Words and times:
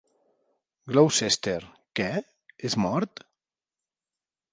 "Gloucester": 0.93 1.59
Què, 1.99 2.07
és 2.71 2.77
mort? 2.85 3.23